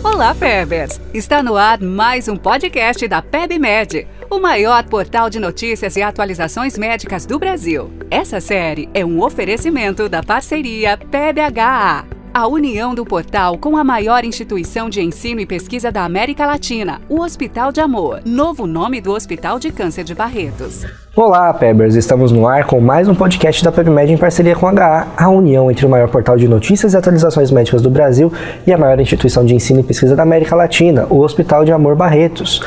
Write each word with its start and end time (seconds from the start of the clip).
Olá, 0.00 0.34
Pebers! 0.34 1.00
Está 1.12 1.42
no 1.42 1.56
ar 1.56 1.80
mais 1.80 2.26
um 2.26 2.36
podcast 2.36 3.06
da 3.06 3.20
PebMed, 3.20 4.08
o 4.30 4.40
maior 4.40 4.82
portal 4.84 5.28
de 5.28 5.38
notícias 5.38 5.96
e 5.96 6.02
atualizações 6.02 6.76
médicas 6.78 7.26
do 7.26 7.38
Brasil. 7.38 7.92
Essa 8.10 8.40
série 8.40 8.88
é 8.94 9.04
um 9.04 9.22
oferecimento 9.22 10.08
da 10.08 10.22
parceria 10.22 10.96
PebHA 10.96 12.21
a 12.34 12.46
união 12.46 12.94
do 12.94 13.04
portal 13.04 13.58
com 13.58 13.76
a 13.76 13.84
maior 13.84 14.24
instituição 14.24 14.88
de 14.88 15.02
ensino 15.02 15.40
e 15.40 15.46
pesquisa 15.46 15.92
da 15.92 16.02
América 16.02 16.46
Latina, 16.46 17.00
o 17.08 17.20
Hospital 17.20 17.70
de 17.70 17.80
Amor, 17.80 18.20
novo 18.24 18.66
nome 18.66 19.02
do 19.02 19.12
Hospital 19.12 19.58
de 19.58 19.70
Câncer 19.70 20.02
de 20.02 20.14
Barretos. 20.14 20.86
Olá, 21.14 21.52
Pebers! 21.52 21.94
Estamos 21.94 22.32
no 22.32 22.46
ar 22.46 22.64
com 22.64 22.80
mais 22.80 23.06
um 23.06 23.14
podcast 23.14 23.62
da 23.62 23.70
PebMed 23.70 24.14
em 24.14 24.16
parceria 24.16 24.56
com 24.56 24.66
a 24.66 24.72
HA, 24.72 25.08
a 25.14 25.28
união 25.28 25.70
entre 25.70 25.84
o 25.84 25.90
maior 25.90 26.08
portal 26.08 26.38
de 26.38 26.48
notícias 26.48 26.94
e 26.94 26.96
atualizações 26.96 27.50
médicas 27.50 27.82
do 27.82 27.90
Brasil 27.90 28.32
e 28.66 28.72
a 28.72 28.78
maior 28.78 28.98
instituição 28.98 29.44
de 29.44 29.54
ensino 29.54 29.80
e 29.80 29.82
pesquisa 29.82 30.16
da 30.16 30.22
América 30.22 30.56
Latina, 30.56 31.06
o 31.10 31.18
Hospital 31.18 31.66
de 31.66 31.72
Amor 31.72 31.96
Barretos. 31.96 32.62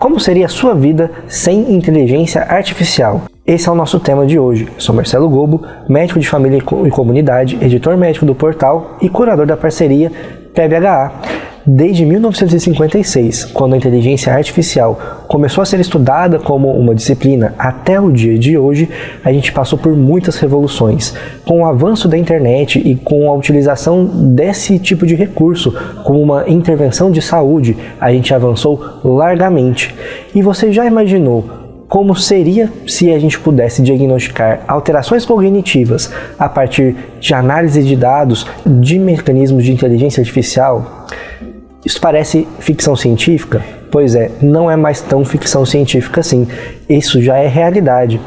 Como 0.00 0.18
seria 0.18 0.46
a 0.46 0.48
sua 0.48 0.74
vida 0.74 1.10
sem 1.28 1.74
inteligência 1.74 2.40
artificial? 2.44 3.24
Esse 3.46 3.68
é 3.68 3.70
o 3.70 3.74
nosso 3.74 4.00
tema 4.00 4.24
de 4.24 4.38
hoje. 4.38 4.66
Eu 4.74 4.80
sou 4.80 4.94
Marcelo 4.94 5.28
Gobo, 5.28 5.62
médico 5.86 6.18
de 6.18 6.26
família 6.26 6.56
e 6.56 6.90
comunidade, 6.90 7.58
editor 7.60 7.98
médico 7.98 8.24
do 8.24 8.34
portal 8.34 8.96
e 9.02 9.10
curador 9.10 9.44
da 9.44 9.58
parceria 9.58 10.10
PBHA. 10.54 11.39
Desde 11.72 12.04
1956, 12.04 13.44
quando 13.44 13.74
a 13.74 13.76
inteligência 13.76 14.34
artificial 14.34 15.22
começou 15.28 15.62
a 15.62 15.64
ser 15.64 15.78
estudada 15.78 16.36
como 16.36 16.68
uma 16.72 16.96
disciplina, 16.96 17.54
até 17.56 18.00
o 18.00 18.10
dia 18.10 18.36
de 18.36 18.58
hoje, 18.58 18.88
a 19.22 19.32
gente 19.32 19.52
passou 19.52 19.78
por 19.78 19.96
muitas 19.96 20.36
revoluções. 20.36 21.14
Com 21.44 21.60
o 21.60 21.64
avanço 21.64 22.08
da 22.08 22.18
internet 22.18 22.80
e 22.84 22.96
com 22.96 23.30
a 23.30 23.34
utilização 23.36 24.04
desse 24.04 24.80
tipo 24.80 25.06
de 25.06 25.14
recurso 25.14 25.72
como 26.02 26.20
uma 26.20 26.50
intervenção 26.50 27.08
de 27.08 27.22
saúde, 27.22 27.76
a 28.00 28.12
gente 28.12 28.34
avançou 28.34 28.98
largamente. 29.04 29.94
E 30.34 30.42
você 30.42 30.72
já 30.72 30.84
imaginou 30.84 31.60
como 31.86 32.16
seria 32.16 32.68
se 32.84 33.12
a 33.12 33.18
gente 33.20 33.38
pudesse 33.38 33.80
diagnosticar 33.80 34.60
alterações 34.66 35.24
cognitivas 35.24 36.12
a 36.36 36.48
partir 36.48 36.96
de 37.20 37.32
análise 37.32 37.80
de 37.80 37.94
dados 37.94 38.44
de 38.66 38.98
mecanismos 38.98 39.64
de 39.64 39.72
inteligência 39.72 40.20
artificial. 40.20 41.06
Isso 41.84 42.00
parece 42.00 42.46
ficção 42.58 42.94
científica? 42.94 43.62
Pois 43.90 44.14
é, 44.14 44.30
não 44.40 44.70
é 44.70 44.76
mais 44.76 45.00
tão 45.00 45.24
ficção 45.24 45.64
científica 45.64 46.20
assim. 46.20 46.46
Isso 46.88 47.20
já 47.22 47.36
é 47.36 47.48
realidade. 47.48 48.20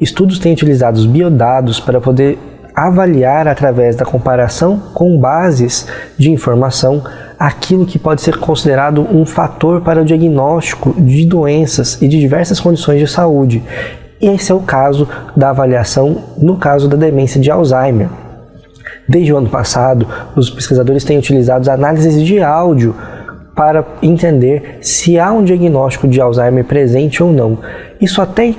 Estudos 0.00 0.38
têm 0.38 0.52
utilizado 0.52 0.98
os 0.98 1.06
biodados 1.06 1.78
para 1.78 2.00
poder 2.00 2.38
avaliar 2.74 3.46
através 3.46 3.94
da 3.94 4.04
comparação 4.04 4.82
com 4.92 5.16
bases 5.18 5.86
de 6.18 6.30
informação 6.30 7.04
aquilo 7.38 7.86
que 7.86 7.98
pode 7.98 8.20
ser 8.20 8.38
considerado 8.38 9.06
um 9.12 9.24
fator 9.24 9.80
para 9.80 10.02
o 10.02 10.04
diagnóstico 10.04 10.92
de 11.00 11.24
doenças 11.24 12.00
e 12.02 12.08
de 12.08 12.18
diversas 12.18 12.58
condições 12.58 12.98
de 12.98 13.06
saúde. 13.06 13.62
Esse 14.20 14.50
é 14.50 14.54
o 14.54 14.60
caso 14.60 15.08
da 15.36 15.50
avaliação 15.50 16.24
no 16.38 16.56
caso 16.56 16.88
da 16.88 16.96
demência 16.96 17.40
de 17.40 17.50
Alzheimer. 17.50 18.08
Desde 19.08 19.32
o 19.32 19.36
ano 19.36 19.48
passado, 19.48 20.06
os 20.34 20.50
pesquisadores 20.50 21.04
têm 21.04 21.18
utilizado 21.18 21.70
análises 21.70 22.22
de 22.22 22.42
áudio 22.42 22.94
para 23.54 23.84
entender 24.02 24.78
se 24.80 25.18
há 25.18 25.30
um 25.30 25.44
diagnóstico 25.44 26.08
de 26.08 26.20
Alzheimer 26.20 26.64
presente 26.64 27.22
ou 27.22 27.32
não. 27.32 27.58
Isso 28.00 28.20
até 28.20 28.54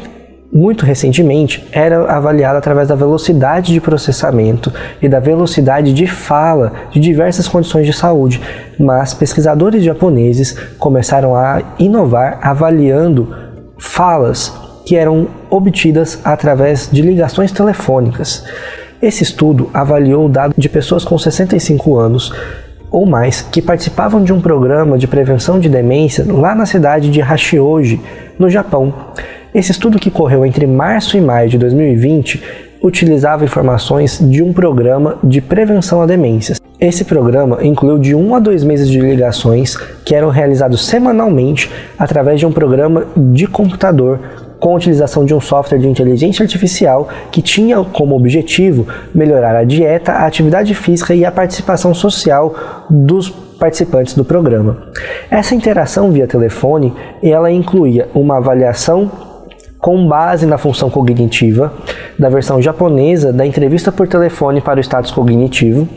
muito 0.56 0.86
recentemente, 0.86 1.68
era 1.74 2.10
avaliada 2.10 2.58
através 2.58 2.88
da 2.88 2.96
velocidade 2.96 3.74
de 3.74 3.82
processamento 3.82 4.72
e 5.02 5.10
da 5.10 5.20
velocidade 5.20 5.92
de 5.92 6.08
fala 6.08 6.72
de 6.92 7.00
diversas 7.02 7.46
condições 7.46 7.86
de 7.86 7.92
saúde, 7.92 8.40
mas 8.80 9.14
pesquisadores 9.14 9.84
japoneses 9.84 10.54
começaram 10.80 11.36
a 11.36 11.62
inovar 11.78 12.40
avaliando 12.42 13.36
falas 13.78 14.54
que 14.86 14.96
eram 14.96 15.28
obtidas 15.50 16.22
através 16.24 16.90
de 16.90 17.02
ligações 17.02 17.52
telefônicas. 17.52 18.46
Esse 19.02 19.24
estudo 19.24 19.70
avaliou 19.74 20.26
o 20.26 20.30
dado 20.30 20.54
de 20.58 20.70
pessoas 20.70 21.04
com 21.04 21.18
65 21.18 21.98
anos 21.98 22.34
ou 22.90 23.06
mais 23.06 23.42
que 23.42 23.62
participavam 23.62 24.24
de 24.24 24.32
um 24.32 24.40
programa 24.40 24.98
de 24.98 25.08
prevenção 25.08 25.60
de 25.60 25.68
demência 25.68 26.26
lá 26.28 26.56
na 26.56 26.66
cidade 26.66 27.10
de 27.10 27.22
Hachioji, 27.22 28.00
no 28.40 28.50
Japão. 28.50 28.94
Esse 29.54 29.72
estudo 29.72 30.00
que 30.00 30.12
correu 30.12 30.46
entre 30.46 30.66
março 30.66 31.18
e 31.18 31.22
maio 31.22 31.50
de 31.50 31.58
2020 31.58 32.42
utilizava 32.82 33.44
informações 33.44 34.20
de 34.20 34.42
um 34.42 34.54
programa 34.54 35.18
de 35.24 35.42
prevenção 35.42 36.02
a 36.02 36.06
demências. 36.06 36.62
Esse 36.80 37.04
programa 37.04 37.66
incluiu 37.66 37.98
de 37.98 38.14
um 38.14 38.36
a 38.36 38.40
dois 38.40 38.64
meses 38.64 38.90
de 38.90 39.00
ligações 39.00 39.76
que 40.06 40.14
eram 40.14 40.30
realizados 40.30 40.86
semanalmente 40.86 41.72
através 41.98 42.40
de 42.40 42.46
um 42.46 42.52
programa 42.52 43.08
de 43.16 43.48
computador 43.48 44.20
com 44.60 44.74
a 44.74 44.76
utilização 44.76 45.26
de 45.26 45.34
um 45.34 45.42
software 45.42 45.78
de 45.78 45.88
inteligência 45.88 46.44
artificial 46.44 47.10
que 47.32 47.42
tinha 47.42 47.84
como 47.84 48.16
objetivo 48.16 48.88
melhorar 49.14 49.56
a 49.56 49.64
dieta, 49.64 50.12
a 50.12 50.26
atividade 50.26 50.74
física 50.74 51.14
e 51.14 51.26
a 51.26 51.32
participação 51.32 51.94
social 51.94 52.56
dos 52.90 53.30
participantes 53.30 54.14
do 54.14 54.26
programa. 54.26 54.90
Essa 55.30 55.56
interação 55.56 56.12
via 56.12 56.28
telefone, 56.28 56.94
ela 57.24 57.52
incluía 57.52 58.08
uma 58.14 58.38
avaliação 58.38 59.10
com 59.80 60.08
base 60.08 60.46
na 60.46 60.58
função 60.58 60.90
cognitiva 60.90 61.72
da 62.18 62.28
versão 62.28 62.62
japonesa 62.62 63.32
da 63.32 63.46
entrevista 63.46 63.92
por 63.92 64.08
telefone 64.08 64.60
para 64.60 64.80
o 64.80 64.84
status 64.84 65.12
cognitivo, 65.12 65.88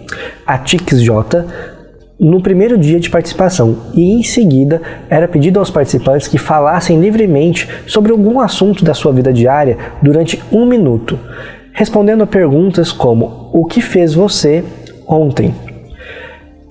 a 0.46 0.58
TICS-J, 0.58 1.46
no 2.18 2.42
primeiro 2.42 2.76
dia 2.76 2.98
de 2.98 3.08
participação 3.08 3.76
e 3.94 4.12
em 4.12 4.22
seguida 4.22 4.82
era 5.08 5.28
pedido 5.28 5.58
aos 5.58 5.70
participantes 5.70 6.26
que 6.26 6.36
falassem 6.36 7.00
livremente 7.00 7.68
sobre 7.86 8.10
algum 8.10 8.40
assunto 8.40 8.84
da 8.84 8.92
sua 8.92 9.12
vida 9.12 9.32
diária 9.32 9.78
durante 10.02 10.42
um 10.50 10.66
minuto, 10.66 11.18
respondendo 11.72 12.22
a 12.22 12.26
perguntas 12.26 12.90
como: 12.90 13.50
O 13.52 13.64
que 13.66 13.80
fez 13.80 14.14
você 14.14 14.64
ontem? 15.06 15.54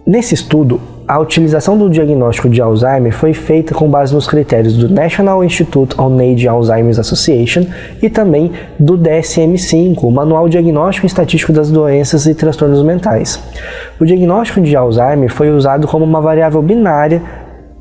Nesse 0.05 0.33
estudo, 0.33 0.81
a 1.07 1.19
utilização 1.19 1.77
do 1.77 1.89
diagnóstico 1.89 2.49
de 2.49 2.61
Alzheimer 2.61 3.13
foi 3.13 3.33
feita 3.33 3.73
com 3.73 3.89
base 3.89 4.13
nos 4.13 4.27
critérios 4.27 4.75
do 4.75 4.89
National 4.89 5.41
Institute 5.41 5.99
on 5.99 6.17
Age 6.19 6.47
Alzheimer's 6.49 6.99
Association 6.99 7.65
e 8.01 8.09
também 8.09 8.51
do 8.77 8.97
DSM-5, 8.97 10.03
o 10.03 10.11
Manual 10.11 10.49
Diagnóstico 10.49 11.05
e 11.05 11.07
Estatístico 11.07 11.53
das 11.53 11.71
Doenças 11.71 12.25
e 12.25 12.35
Transtornos 12.35 12.83
Mentais. 12.83 13.41
O 13.97 14.05
diagnóstico 14.05 14.59
de 14.59 14.75
Alzheimer 14.75 15.31
foi 15.31 15.49
usado 15.49 15.87
como 15.87 16.03
uma 16.03 16.19
variável 16.19 16.61
binária 16.61 17.21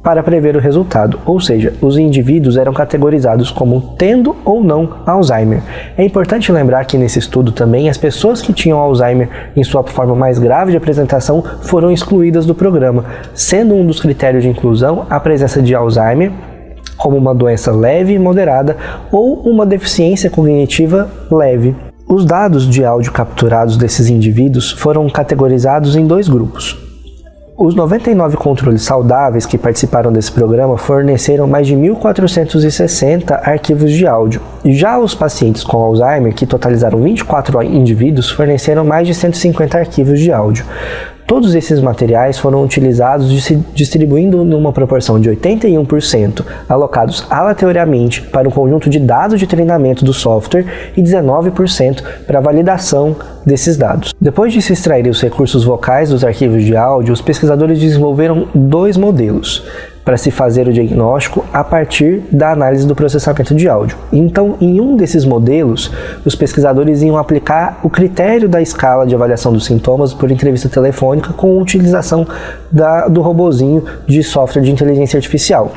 para 0.07 0.23
prever 0.23 0.55
o 0.55 0.61
resultado, 0.61 1.19
ou 1.27 1.41
seja, 1.41 1.75
os 1.83 1.99
indivíduos 1.99 2.57
eram 2.57 2.73
categorizados 2.73 3.51
como 3.51 3.97
tendo 3.99 4.37
ou 4.45 4.63
não 4.63 4.99
Alzheimer. 5.05 5.61
É 5.99 6.05
importante 6.05 6.53
lembrar 6.53 6.85
que 6.85 6.97
nesse 6.97 7.19
estudo 7.19 7.51
também 7.51 7.89
as 7.89 7.99
pessoas 7.99 8.41
que 8.41 8.53
tinham 8.53 8.79
Alzheimer 8.79 9.51
em 9.57 9.65
sua 9.65 9.83
forma 9.83 10.15
mais 10.15 10.39
grave 10.39 10.71
de 10.71 10.77
apresentação 10.77 11.43
foram 11.63 11.91
excluídas 11.91 12.47
do 12.47 12.55
programa, 12.55 13.05
sendo 13.35 13.75
um 13.75 13.85
dos 13.85 13.99
critérios 13.99 14.45
de 14.45 14.49
inclusão 14.49 15.05
a 15.11 15.19
presença 15.19 15.61
de 15.61 15.75
Alzheimer 15.75 16.31
como 16.97 17.17
uma 17.17 17.35
doença 17.35 17.73
leve 17.73 18.13
e 18.13 18.19
moderada 18.19 18.77
ou 19.11 19.41
uma 19.41 19.67
deficiência 19.67 20.31
cognitiva 20.31 21.11
leve. 21.29 21.75
Os 22.09 22.25
dados 22.25 22.71
de 22.71 22.85
áudio 22.85 23.11
capturados 23.11 23.77
desses 23.77 24.09
indivíduos 24.09 24.71
foram 24.71 25.11
categorizados 25.11 25.97
em 25.97 26.07
dois 26.07 26.29
grupos. 26.29 26.86
Os 27.59 27.75
99 27.75 28.37
controles 28.37 28.83
saudáveis 28.83 29.47
que 29.47 29.57
participaram 29.57 30.13
desse 30.13 30.31
programa 30.31 30.77
forneceram 30.77 31.47
mais 31.47 31.67
de 31.67 31.75
1.460 31.75 33.33
arquivos 33.33 33.91
de 33.93 34.07
áudio. 34.07 34.43
Já 34.63 34.99
os 34.99 35.15
pacientes 35.15 35.65
com 35.65 35.79
Alzheimer, 35.79 36.35
que 36.35 36.45
totalizaram 36.45 37.01
24 37.01 37.63
indivíduos, 37.63 38.31
forneceram 38.31 38.85
mais 38.85 39.07
de 39.07 39.15
150 39.15 39.79
arquivos 39.79 40.21
de 40.21 40.31
áudio. 40.31 40.67
Todos 41.27 41.55
esses 41.55 41.81
materiais 41.81 42.39
foram 42.39 42.63
utilizados 42.63 43.33
distribuindo 43.75 44.45
numa 44.45 44.71
proporção 44.71 45.19
de 45.19 45.31
81% 45.31 46.45
alocados 46.69 47.27
aleatoriamente 47.31 48.21
para 48.21 48.47
um 48.47 48.53
conjunto 48.53 48.91
de 48.91 49.01
dados 49.01 49.41
de 49.41 49.47
treinamento 49.47 50.05
do 50.05 50.13
software 50.13 50.93
e 50.95 51.03
19% 51.03 52.03
para 52.27 52.39
validação 52.39 53.17
desses 53.47 53.77
dados. 53.77 54.13
Depois 54.21 54.53
de 54.53 54.61
se 54.61 54.73
extrair 54.73 55.07
os 55.07 55.23
recursos 55.23 55.63
vocais 55.63 56.11
dos 56.11 56.25
arquivos 56.25 56.65
de 56.65 56.77
áudio, 56.77 57.15
os 57.15 57.23
pesquisadores 57.23 57.79
desenvolveram 57.79 58.49
dois 58.53 58.97
modelos 58.97 59.65
para 60.05 60.17
se 60.17 60.31
fazer 60.31 60.69
o 60.69 60.73
diagnóstico 60.73 61.45
a 61.53 61.65
partir 61.65 62.23
da 62.31 62.53
análise 62.53 62.87
do 62.87 62.95
processamento 62.95 63.55
de 63.57 63.69
áudio. 63.69 63.97
Então, 64.13 64.57
em 64.61 64.81
um 64.81 64.97
desses 64.97 65.25
modelos, 65.25 65.91
os 66.25 66.37
pesquisadores 66.37 67.03
iam 67.03 67.17
aplicar 67.17 67.81
o 67.83 67.91
critério 67.91 68.49
da 68.49 68.63
escala 68.63 69.05
de 69.05 69.17
avaliação 69.17 69.53
dos 69.53 69.65
sintomas 69.65 70.15
por 70.15 70.31
entrevista 70.31 70.69
telefônica 70.69 71.33
com 71.33 71.59
utilização 71.59 72.25
da, 72.71 73.09
do 73.09 73.21
robozinho 73.21 73.85
de 74.07 74.23
software 74.23 74.63
de 74.63 74.71
inteligência 74.71 75.17
artificial. 75.17 75.73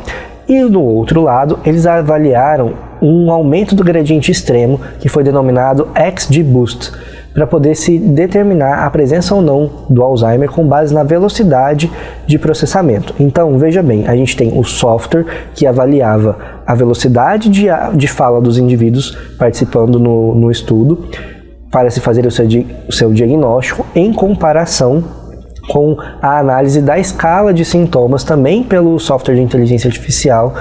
E 0.48 0.64
do 0.64 0.82
outro 0.82 1.22
lado, 1.22 1.60
eles 1.66 1.88
avaliaram 1.88 2.74
um 3.02 3.32
aumento 3.32 3.74
do 3.74 3.84
gradiente 3.84 4.32
extremo, 4.32 4.80
que 5.00 5.10
foi 5.10 5.24
denominado 5.24 5.88
XG 5.96 6.44
Boost 6.44 6.92
para 7.34 7.46
poder 7.46 7.76
se 7.76 7.98
determinar 7.98 8.86
a 8.86 8.90
presença 8.90 9.36
ou 9.36 9.42
não 9.42 9.70
do 9.90 10.02
Alzheimer 10.02 10.50
com 10.50 10.66
base 10.68 10.94
na 10.94 11.04
velocidade 11.04 11.92
de 12.26 12.40
processamento. 12.40 13.14
Então, 13.20 13.58
veja 13.58 13.84
bem, 13.84 14.08
a 14.08 14.16
gente 14.16 14.36
tem 14.36 14.58
o 14.58 14.64
software 14.64 15.26
que 15.54 15.66
avaliava 15.66 16.38
a 16.66 16.76
velocidade 16.76 17.50
de, 17.50 17.68
de 17.94 18.08
fala 18.08 18.42
dos 18.42 18.58
indivíduos 18.58 19.18
participando 19.38 20.00
no, 20.00 20.36
no 20.36 20.52
estudo 20.52 21.08
para 21.72 21.90
se 21.90 22.00
fazer 22.00 22.26
o 22.26 22.32
seu, 22.32 22.46
o 22.88 22.92
seu 22.92 23.14
diagnóstico 23.14 23.86
em 23.96 24.12
comparação 24.12 25.04
com 25.70 25.96
a 26.20 26.40
análise 26.40 26.82
da 26.82 26.98
escala 26.98 27.54
de 27.54 27.64
sintomas 27.64 28.24
também 28.24 28.64
pelo 28.64 29.00
software 29.00 29.36
de 29.36 29.42
inteligência 29.42 29.88
artificial 29.88 30.56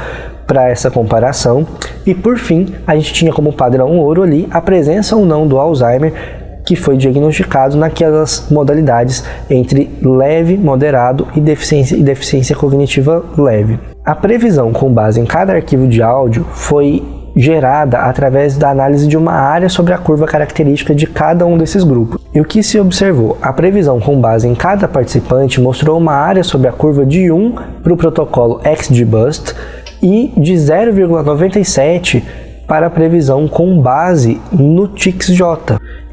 para 0.46 0.68
essa 0.68 0.90
comparação. 0.90 1.66
E 2.06 2.14
por 2.14 2.38
fim, 2.38 2.74
a 2.86 2.94
gente 2.94 3.12
tinha 3.12 3.32
como 3.32 3.52
padrão 3.52 3.98
ouro 3.98 4.22
ali 4.22 4.46
a 4.50 4.60
presença 4.60 5.16
ou 5.16 5.26
não 5.26 5.46
do 5.46 5.58
Alzheimer 5.58 6.37
que 6.68 6.76
foi 6.76 6.98
diagnosticado 6.98 7.78
naquelas 7.78 8.46
modalidades 8.50 9.24
entre 9.48 9.90
leve, 10.02 10.58
moderado 10.58 11.26
e 11.34 11.40
deficiência, 11.40 11.96
e 11.96 12.02
deficiência 12.02 12.54
cognitiva 12.54 13.24
leve. 13.38 13.80
A 14.04 14.14
previsão 14.14 14.70
com 14.70 14.92
base 14.92 15.18
em 15.18 15.24
cada 15.24 15.54
arquivo 15.54 15.88
de 15.88 16.02
áudio 16.02 16.44
foi 16.52 17.02
gerada 17.34 18.00
através 18.00 18.58
da 18.58 18.68
análise 18.68 19.06
de 19.06 19.16
uma 19.16 19.32
área 19.32 19.70
sobre 19.70 19.94
a 19.94 19.98
curva 19.98 20.26
característica 20.26 20.94
de 20.94 21.06
cada 21.06 21.46
um 21.46 21.56
desses 21.56 21.82
grupos. 21.84 22.20
E 22.34 22.40
o 22.40 22.44
que 22.44 22.62
se 22.62 22.78
observou? 22.78 23.38
A 23.40 23.50
previsão 23.50 23.98
com 23.98 24.20
base 24.20 24.46
em 24.46 24.54
cada 24.54 24.86
participante 24.86 25.62
mostrou 25.62 25.96
uma 25.96 26.12
área 26.12 26.44
sobre 26.44 26.68
a 26.68 26.72
curva 26.72 27.06
de 27.06 27.32
1 27.32 27.54
para 27.82 27.94
o 27.94 27.96
protocolo 27.96 28.60
XGBoost 28.62 29.54
e 30.02 30.34
de 30.36 30.52
0,97 30.52 32.22
para 32.68 32.86
a 32.86 32.90
previsão 32.90 33.48
com 33.48 33.80
base 33.80 34.40
no 34.52 34.86
TIXJ. 34.86 35.42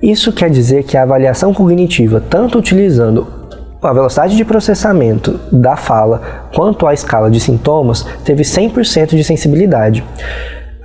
Isso 0.02 0.32
quer 0.32 0.50
dizer 0.50 0.84
que 0.84 0.98
a 0.98 1.04
avaliação 1.04 1.54
cognitiva, 1.54 2.20
tanto 2.22 2.58
utilizando 2.58 3.28
a 3.82 3.94
velocidade 3.94 4.36
de 4.36 4.46
processamento 4.46 5.40
da 5.52 5.76
fala 5.76 6.48
quanto 6.56 6.88
a 6.88 6.94
escala 6.94 7.30
de 7.30 7.40
sintomas, 7.40 8.04
teve 8.24 8.42
100% 8.42 9.10
de 9.10 9.24
sensibilidade. 9.24 10.04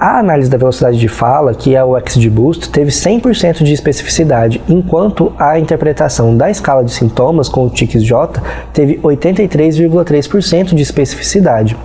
A 0.00 0.18
análise 0.18 0.48
da 0.48 0.56
velocidade 0.56 0.98
de 0.98 1.08
fala, 1.08 1.52
que 1.52 1.76
é 1.76 1.84
o 1.84 1.94
XGBoost, 2.00 2.70
teve 2.70 2.90
100% 2.90 3.62
de 3.62 3.74
especificidade, 3.74 4.62
enquanto 4.66 5.30
a 5.38 5.58
interpretação 5.58 6.34
da 6.34 6.50
escala 6.50 6.82
de 6.82 6.90
sintomas 6.90 7.50
com 7.50 7.66
o 7.66 7.68
TICS-J 7.68 8.40
teve 8.72 8.98
83,3% 9.04 10.74
de 10.74 10.82
especificidade. 10.82 11.76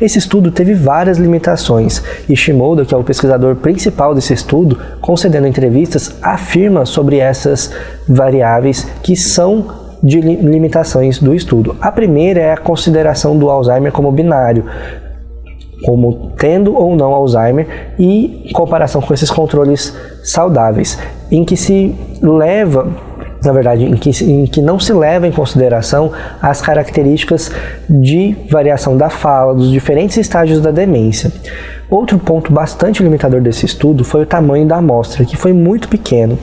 Esse 0.00 0.16
estudo 0.16 0.52
teve 0.52 0.74
várias 0.74 1.18
limitações, 1.18 2.04
e 2.28 2.36
Shimoda, 2.36 2.84
que 2.84 2.94
é 2.94 2.96
o 2.96 3.02
pesquisador 3.02 3.56
principal 3.56 4.14
desse 4.14 4.32
estudo, 4.32 4.78
concedendo 5.00 5.48
entrevistas, 5.48 6.14
afirma 6.22 6.86
sobre 6.86 7.18
essas 7.18 7.72
variáveis 8.08 8.86
que 9.02 9.16
são 9.16 9.86
de 10.00 10.20
limitações 10.20 11.18
do 11.18 11.34
estudo. 11.34 11.74
A 11.80 11.90
primeira 11.90 12.38
é 12.38 12.52
a 12.52 12.56
consideração 12.56 13.36
do 13.36 13.50
Alzheimer 13.50 13.90
como 13.90 14.12
binário, 14.12 14.66
como 15.84 16.32
tendo 16.38 16.74
ou 16.74 16.96
não 16.96 17.12
Alzheimer 17.12 17.94
e 17.98 18.50
comparação 18.54 19.00
com 19.00 19.12
esses 19.12 19.30
controles 19.30 19.94
saudáveis, 20.22 20.98
em 21.30 21.44
que 21.44 21.56
se 21.56 21.94
leva, 22.22 22.88
na 23.44 23.52
verdade, 23.52 23.84
em 23.84 23.96
que, 23.96 24.10
em 24.24 24.46
que 24.46 24.62
não 24.62 24.80
se 24.80 24.92
leva 24.92 25.26
em 25.26 25.32
consideração 25.32 26.12
as 26.40 26.60
características 26.60 27.50
de 27.88 28.34
variação 28.50 28.96
da 28.96 29.10
fala, 29.10 29.54
dos 29.54 29.70
diferentes 29.70 30.16
estágios 30.16 30.60
da 30.60 30.70
demência. 30.70 31.30
Outro 31.88 32.18
ponto 32.18 32.52
bastante 32.52 33.02
limitador 33.02 33.40
desse 33.40 33.64
estudo 33.64 34.02
foi 34.04 34.22
o 34.22 34.26
tamanho 34.26 34.66
da 34.66 34.76
amostra, 34.78 35.24
que 35.24 35.36
foi 35.36 35.52
muito 35.52 35.88
pequeno, 35.88 36.36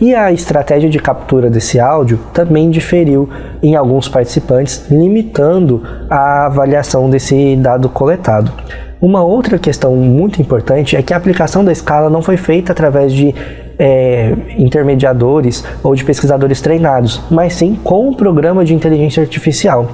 e 0.00 0.14
a 0.14 0.30
estratégia 0.30 0.88
de 0.88 1.00
captura 1.00 1.50
desse 1.50 1.80
áudio 1.80 2.20
também 2.32 2.70
diferiu 2.70 3.28
em 3.60 3.74
alguns 3.74 4.08
participantes, 4.08 4.86
limitando 4.88 5.82
a 6.08 6.46
avaliação 6.46 7.10
desse 7.10 7.56
dado 7.56 7.88
coletado. 7.88 8.52
Uma 9.00 9.22
outra 9.22 9.58
questão 9.58 9.96
muito 9.96 10.40
importante 10.40 10.96
é 10.96 11.02
que 11.02 11.12
a 11.12 11.16
aplicação 11.16 11.64
da 11.64 11.72
escala 11.72 12.08
não 12.08 12.22
foi 12.22 12.36
feita 12.36 12.72
através 12.72 13.12
de 13.12 13.34
é, 13.78 14.32
intermediadores 14.56 15.64
ou 15.82 15.94
de 15.94 16.04
pesquisadores 16.04 16.60
treinados, 16.60 17.20
mas 17.30 17.54
sim 17.54 17.78
com 17.82 18.08
um 18.08 18.14
programa 18.14 18.64
de 18.64 18.72
inteligência 18.72 19.22
artificial 19.22 19.90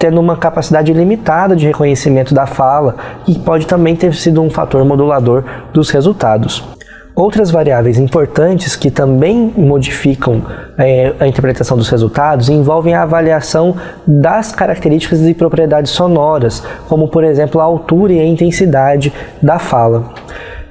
tendo 0.00 0.18
uma 0.18 0.34
capacidade 0.34 0.94
limitada 0.94 1.54
de 1.54 1.66
reconhecimento 1.66 2.34
da 2.34 2.46
fala, 2.46 2.96
e 3.28 3.38
pode 3.38 3.66
também 3.66 3.94
ter 3.94 4.14
sido 4.14 4.40
um 4.40 4.48
fator 4.48 4.82
modulador 4.82 5.44
dos 5.74 5.90
resultados. 5.90 6.64
Outras 7.14 7.50
variáveis 7.50 7.98
importantes 7.98 8.74
que 8.76 8.90
também 8.90 9.52
modificam 9.54 10.42
é, 10.78 11.12
a 11.20 11.28
interpretação 11.28 11.76
dos 11.76 11.90
resultados 11.90 12.48
envolvem 12.48 12.94
a 12.94 13.02
avaliação 13.02 13.76
das 14.06 14.52
características 14.52 15.20
e 15.20 15.34
propriedades 15.34 15.90
sonoras, 15.90 16.62
como 16.88 17.06
por 17.06 17.22
exemplo 17.22 17.60
a 17.60 17.64
altura 17.64 18.14
e 18.14 18.20
a 18.20 18.24
intensidade 18.24 19.12
da 19.42 19.58
fala. 19.58 20.14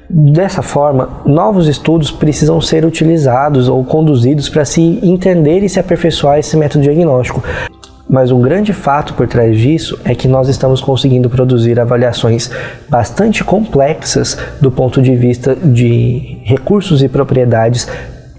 Dessa 0.08 0.60
forma, 0.60 1.08
novos 1.24 1.68
estudos 1.68 2.10
precisam 2.10 2.60
ser 2.60 2.84
utilizados 2.84 3.68
ou 3.68 3.84
conduzidos 3.84 4.48
para 4.48 4.64
se 4.64 4.98
entender 5.04 5.60
e 5.62 5.68
se 5.68 5.78
aperfeiçoar 5.78 6.40
esse 6.40 6.56
método 6.56 6.82
diagnóstico, 6.82 7.40
mas 8.10 8.32
um 8.32 8.40
grande 8.40 8.72
fato 8.72 9.14
por 9.14 9.28
trás 9.28 9.56
disso 9.56 9.96
é 10.04 10.14
que 10.14 10.26
nós 10.26 10.48
estamos 10.48 10.80
conseguindo 10.80 11.30
produzir 11.30 11.78
avaliações 11.78 12.50
bastante 12.88 13.44
complexas 13.44 14.36
do 14.60 14.70
ponto 14.70 15.00
de 15.00 15.14
vista 15.14 15.54
de 15.54 16.38
recursos 16.42 17.02
e 17.02 17.08
propriedades 17.08 17.88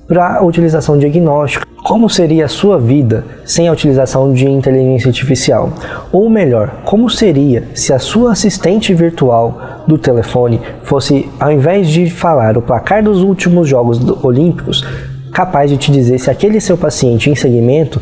para 0.08 0.40
a 0.40 0.44
utilização 0.44 0.98
diagnóstica. 0.98 1.66
Como 1.86 2.10
seria 2.10 2.46
a 2.46 2.50
sua 2.50 2.78
vida 2.78 3.24
sem 3.46 3.68
a 3.70 3.72
utilização 3.72 4.34
de 4.34 4.46
inteligência 4.46 5.08
artificial? 5.08 5.74
Ou 6.12 6.30
melhor, 6.30 6.82
como 6.84 7.10
seria 7.10 7.64
se 7.74 7.94
a 7.94 7.98
sua 7.98 8.34
assistente 8.34 8.94
virtual 8.94 9.84
do 9.88 9.98
telefone 9.98 10.60
fosse, 10.84 11.30
ao 11.40 11.52
invés 11.52 11.90
de 11.90 12.10
falar 12.10 12.58
o 12.58 12.62
placar 12.62 13.02
dos 13.02 13.24
últimos 13.24 13.68
Jogos 13.70 14.00
Olímpicos, 14.24 14.86
capaz 15.32 15.72
de 15.72 15.78
te 15.78 15.92
dizer 15.92 16.20
se 16.20 16.30
aquele 16.30 16.60
seu 16.60 16.78
paciente 16.78 17.30
em 17.30 17.36
segmento 17.36 18.02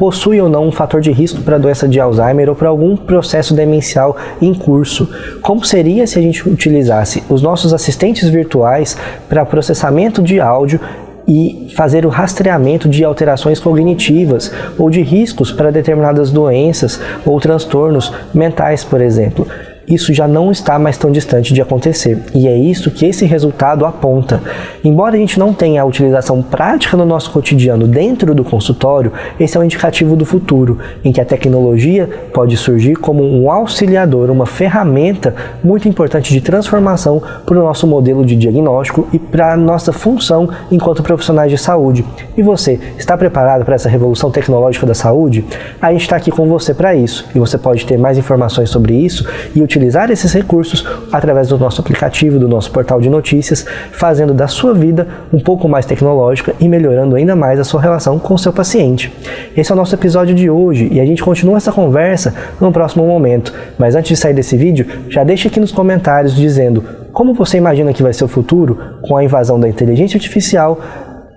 possui 0.00 0.40
ou 0.40 0.48
não 0.48 0.66
um 0.66 0.72
fator 0.72 1.02
de 1.02 1.12
risco 1.12 1.42
para 1.42 1.56
a 1.56 1.58
doença 1.58 1.86
de 1.86 2.00
Alzheimer 2.00 2.48
ou 2.48 2.56
para 2.56 2.70
algum 2.70 2.96
processo 2.96 3.52
demencial 3.52 4.16
em 4.40 4.54
curso. 4.54 5.06
Como 5.42 5.62
seria 5.62 6.06
se 6.06 6.18
a 6.18 6.22
gente 6.22 6.48
utilizasse 6.48 7.22
os 7.28 7.42
nossos 7.42 7.74
assistentes 7.74 8.26
virtuais 8.30 8.96
para 9.28 9.44
processamento 9.44 10.22
de 10.22 10.40
áudio 10.40 10.80
e 11.28 11.70
fazer 11.76 12.06
o 12.06 12.08
rastreamento 12.08 12.88
de 12.88 13.04
alterações 13.04 13.60
cognitivas 13.60 14.50
ou 14.78 14.88
de 14.88 15.02
riscos 15.02 15.52
para 15.52 15.70
determinadas 15.70 16.30
doenças 16.30 16.98
ou 17.26 17.38
transtornos 17.38 18.10
mentais, 18.32 18.82
por 18.82 19.02
exemplo 19.02 19.46
isso 19.86 20.12
já 20.12 20.26
não 20.26 20.50
está 20.50 20.78
mais 20.78 20.96
tão 20.96 21.10
distante 21.10 21.52
de 21.52 21.60
acontecer. 21.60 22.18
E 22.34 22.46
é 22.46 22.56
isso 22.56 22.90
que 22.90 23.06
esse 23.06 23.24
resultado 23.24 23.84
aponta. 23.84 24.40
Embora 24.84 25.16
a 25.16 25.18
gente 25.18 25.38
não 25.38 25.52
tenha 25.52 25.82
a 25.82 25.84
utilização 25.84 26.42
prática 26.42 26.96
no 26.96 27.04
nosso 27.04 27.30
cotidiano 27.30 27.86
dentro 27.86 28.34
do 28.34 28.44
consultório, 28.44 29.12
esse 29.38 29.56
é 29.56 29.60
um 29.60 29.64
indicativo 29.64 30.16
do 30.16 30.24
futuro, 30.24 30.78
em 31.04 31.12
que 31.12 31.20
a 31.20 31.24
tecnologia 31.24 32.08
pode 32.32 32.56
surgir 32.56 32.96
como 32.96 33.22
um 33.22 33.50
auxiliador, 33.50 34.30
uma 34.30 34.46
ferramenta 34.46 35.34
muito 35.62 35.88
importante 35.88 36.32
de 36.32 36.40
transformação 36.40 37.22
para 37.44 37.58
o 37.58 37.62
nosso 37.62 37.86
modelo 37.86 38.24
de 38.24 38.36
diagnóstico 38.36 39.08
e 39.12 39.18
para 39.18 39.52
a 39.52 39.56
nossa 39.56 39.92
função 39.92 40.48
enquanto 40.70 41.02
profissionais 41.02 41.50
de 41.50 41.58
saúde. 41.58 42.04
E 42.36 42.42
você, 42.42 42.78
está 42.98 43.16
preparado 43.16 43.64
para 43.64 43.74
essa 43.74 43.88
revolução 43.88 44.30
tecnológica 44.30 44.86
da 44.86 44.94
saúde? 44.94 45.44
A 45.80 45.92
gente 45.92 46.02
está 46.02 46.16
aqui 46.16 46.30
com 46.30 46.46
você 46.48 46.72
para 46.72 46.94
isso. 46.94 47.26
E 47.34 47.38
você 47.38 47.58
pode 47.58 47.84
ter 47.84 47.98
mais 47.98 48.16
informações 48.18 48.70
sobre 48.70 48.94
isso 48.94 49.26
e 49.54 49.62
utilizar 49.62 49.79
utilizar 49.80 50.10
esses 50.10 50.30
recursos 50.34 50.86
através 51.10 51.48
do 51.48 51.58
nosso 51.58 51.80
aplicativo, 51.80 52.38
do 52.38 52.46
nosso 52.46 52.70
portal 52.70 53.00
de 53.00 53.08
notícias, 53.08 53.64
fazendo 53.92 54.34
da 54.34 54.46
sua 54.46 54.74
vida 54.74 55.08
um 55.32 55.40
pouco 55.40 55.66
mais 55.66 55.86
tecnológica 55.86 56.54
e 56.60 56.68
melhorando 56.68 57.16
ainda 57.16 57.34
mais 57.34 57.58
a 57.58 57.64
sua 57.64 57.80
relação 57.80 58.18
com 58.18 58.34
o 58.34 58.38
seu 58.38 58.52
paciente. 58.52 59.10
Esse 59.56 59.72
é 59.72 59.74
o 59.74 59.76
nosso 59.76 59.94
episódio 59.94 60.34
de 60.34 60.50
hoje 60.50 60.88
e 60.92 61.00
a 61.00 61.06
gente 61.06 61.22
continua 61.22 61.56
essa 61.56 61.72
conversa 61.72 62.34
no 62.60 62.70
próximo 62.70 63.06
momento. 63.06 63.54
Mas 63.78 63.94
antes 63.94 64.10
de 64.10 64.16
sair 64.16 64.34
desse 64.34 64.54
vídeo, 64.54 64.86
já 65.08 65.24
deixe 65.24 65.48
aqui 65.48 65.58
nos 65.58 65.72
comentários 65.72 66.36
dizendo 66.36 66.84
como 67.10 67.32
você 67.32 67.56
imagina 67.56 67.92
que 67.92 68.02
vai 68.02 68.12
ser 68.12 68.24
o 68.24 68.28
futuro 68.28 68.78
com 69.00 69.16
a 69.16 69.24
invasão 69.24 69.58
da 69.58 69.68
inteligência 69.68 70.18
artificial 70.18 70.78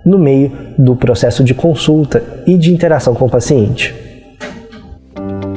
no 0.04 0.18
meio 0.18 0.52
do 0.76 0.94
processo 0.94 1.42
de 1.42 1.54
consulta 1.54 2.22
e 2.46 2.58
de 2.58 2.72
interação 2.72 3.14
com 3.14 3.24
o 3.24 3.30
paciente. 3.30 4.03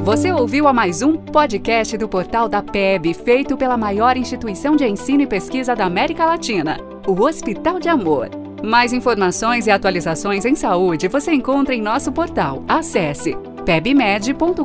Você 0.08 0.32
ouviu 0.32 0.66
a 0.66 0.72
mais 0.72 1.02
um 1.02 1.18
podcast 1.18 1.94
do 1.98 2.08
portal 2.08 2.48
da 2.48 2.62
PEB, 2.62 3.12
feito 3.12 3.58
pela 3.58 3.76
maior 3.76 4.16
instituição 4.16 4.74
de 4.74 4.86
ensino 4.86 5.20
e 5.20 5.26
pesquisa 5.26 5.76
da 5.76 5.84
América 5.84 6.24
Latina, 6.24 6.78
o 7.06 7.12
Hospital 7.20 7.78
de 7.78 7.90
Amor. 7.90 8.30
Mais 8.64 8.94
informações 8.94 9.66
e 9.66 9.70
atualizações 9.70 10.46
em 10.46 10.54
saúde 10.54 11.08
você 11.08 11.30
encontra 11.32 11.74
em 11.74 11.82
nosso 11.82 12.10
portal. 12.10 12.64
Acesse 12.66 13.36
pebmed.com.br. 13.66 14.64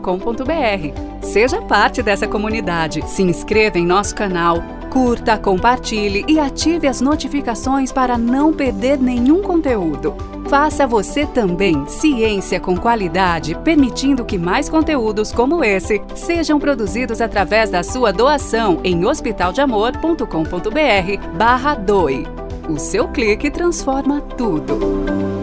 Seja 1.21 1.61
parte 1.63 2.01
dessa 2.01 2.25
comunidade, 2.25 3.01
se 3.05 3.21
inscreva 3.21 3.77
em 3.77 3.85
nosso 3.85 4.15
canal 4.15 4.63
Curta, 4.93 5.37
compartilhe 5.39 6.23
e 6.27 6.39
ative 6.39 6.87
as 6.87 7.01
notificações 7.01 7.91
para 7.91 8.15
não 8.15 8.53
perder 8.53 8.99
nenhum 8.99 9.41
conteúdo. 9.41 10.13
Faça 10.47 10.85
você 10.85 11.25
também 11.25 11.87
ciência 11.87 12.59
com 12.59 12.77
qualidade, 12.77 13.55
permitindo 13.63 14.23
que 14.23 14.37
mais 14.37 14.69
conteúdos 14.69 15.31
como 15.31 15.63
esse 15.63 15.99
sejam 16.13 16.59
produzidos 16.59 17.21
através 17.21 17.71
da 17.71 17.81
sua 17.81 18.13
doação 18.13 18.79
em 18.83 19.03
hospitaldeamor.com.br 19.03 21.27
barra 21.35 21.73
doe. 21.73 22.27
O 22.69 22.77
seu 22.77 23.07
clique 23.07 23.49
transforma 23.49 24.21
tudo. 24.21 25.42